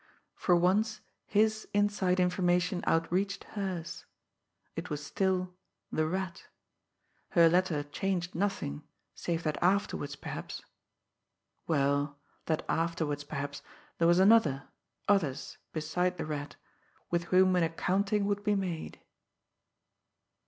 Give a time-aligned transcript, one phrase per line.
[0.33, 4.07] For once, his inside information outreached hers.
[4.75, 5.53] It was still
[5.91, 6.45] the Rat.
[7.37, 8.81] Her letter changed nothing,
[9.13, 10.63] save that afterwards, perhaps
[11.67, 12.17] well,
[12.47, 13.61] that afterwards, perhaps,
[13.99, 14.69] there was another,
[15.07, 16.55] others beside the Rat,
[17.11, 18.99] with whom an accounting would be made!